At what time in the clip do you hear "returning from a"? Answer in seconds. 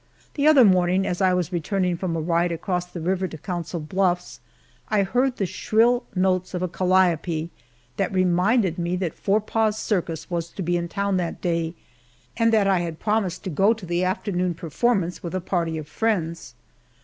1.53-2.19